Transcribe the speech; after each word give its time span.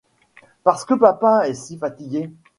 Parce 0.63 0.83
que 0.83 0.95
papa 0.95 1.47
est 1.47 1.53
si 1.53 1.77
fatigué. 1.77 2.31